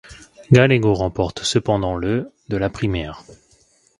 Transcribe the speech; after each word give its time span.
Gallego 0.51 0.95
remporte 0.95 1.43
cependant 1.43 1.95
le 1.95 2.31
de 2.49 2.57
la 2.57 2.71
primaire. 2.71 3.21